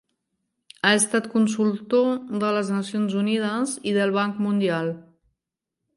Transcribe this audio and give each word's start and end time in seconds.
Ha 0.87 0.93
estat 0.99 1.27
consultor 1.33 2.09
de 2.45 2.51
les 2.57 2.73
Nacions 2.77 3.15
Unides 3.23 3.77
i 3.93 3.97
del 3.99 4.15
Banc 4.19 4.45
Mundial. 4.47 4.95